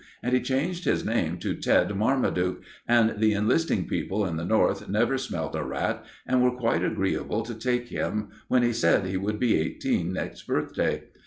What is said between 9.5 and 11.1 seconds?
eighteen next birthday.